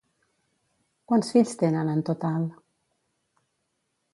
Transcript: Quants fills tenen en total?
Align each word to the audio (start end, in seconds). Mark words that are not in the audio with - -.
Quants 1.11 1.29
fills 1.35 1.53
tenen 1.61 1.91
en 1.93 2.01
total? 2.09 2.49